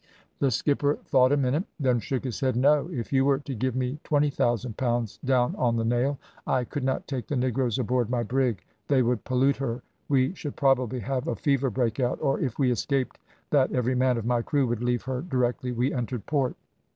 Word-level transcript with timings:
"The 0.39 0.49
skipper 0.49 0.95
thought 1.05 1.31
a 1.31 1.37
minute, 1.37 1.65
then 1.79 1.99
shook 1.99 2.23
his 2.23 2.39
head. 2.39 2.55
`No, 2.55 2.91
if 2.91 3.13
you 3.13 3.23
were 3.23 3.37
to 3.37 3.53
give 3.53 3.75
me 3.75 3.99
20,000 4.03 4.75
pounds 4.75 5.19
down 5.23 5.55
on 5.57 5.75
the 5.75 5.85
nail, 5.85 6.17
I 6.47 6.63
could 6.63 6.83
not 6.83 7.05
take 7.07 7.27
the 7.27 7.35
negroes 7.35 7.77
aboard 7.77 8.09
my 8.09 8.23
brig. 8.23 8.63
They 8.87 9.03
would 9.03 9.23
pollute 9.25 9.57
her, 9.57 9.83
we 10.09 10.33
should 10.33 10.55
probably 10.55 11.01
have 11.01 11.27
a 11.27 11.35
fever 11.35 11.69
break 11.69 11.99
out, 11.99 12.17
or 12.19 12.39
if 12.39 12.57
we 12.57 12.71
escaped 12.71 13.19
that 13.51 13.73
every 13.73 13.93
man 13.93 14.17
of 14.17 14.25
my 14.25 14.41
crew 14.41 14.65
would 14.65 14.81
leave 14.81 15.03
her 15.03 15.21
directly 15.21 15.71
we 15.71 15.93
entered 15.93 16.25
port.' 16.25 16.55